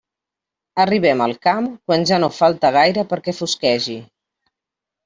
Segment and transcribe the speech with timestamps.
[0.83, 4.01] Arribem al camp quan ja no falta gaire perquè fosquegi.